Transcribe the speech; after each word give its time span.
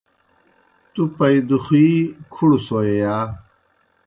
تُوْ 0.93 1.03
پائدُخِی 1.17 1.87
کُھڑوْ 2.33 2.59
سوئے 2.65 2.93
یا؟ 3.01 3.15